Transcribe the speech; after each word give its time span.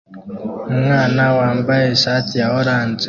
Umwana 0.73 1.23
wambaye 1.37 1.85
ishati 1.97 2.33
ya 2.41 2.47
orange 2.59 2.99